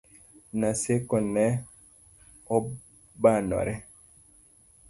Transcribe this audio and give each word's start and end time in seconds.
Naseko 0.59 1.15
ne 1.33 1.45
obanore 2.55 3.75